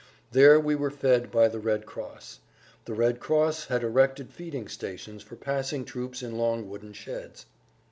There 0.31 0.59
we 0.59 0.73
were 0.73 0.89
fed 0.89 1.29
by 1.29 1.47
the 1.47 1.59
Red 1.59 1.85
Cross. 1.85 2.39
The 2.85 2.95
Red 2.95 3.19
Cross 3.19 3.65
had 3.67 3.83
erected 3.83 4.31
feeding 4.33 4.67
stations 4.67 5.21
for 5.21 5.35
passing 5.35 5.85
troops 5.85 6.23
in 6.23 6.39
long 6.39 6.67
wooden 6.67 6.93
sheds. 6.93 7.45